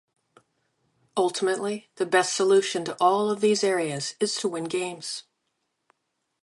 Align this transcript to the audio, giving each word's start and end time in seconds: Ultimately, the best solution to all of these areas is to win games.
Ultimately, 1.15 1.91
the 1.97 2.07
best 2.07 2.35
solution 2.35 2.83
to 2.85 2.95
all 2.99 3.29
of 3.29 3.39
these 3.39 3.63
areas 3.63 4.15
is 4.19 4.33
to 4.37 4.47
win 4.49 4.63
games. 4.63 5.25